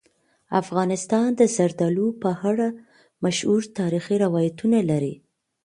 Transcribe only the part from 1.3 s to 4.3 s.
د زردالو په اړه مشهور تاریخی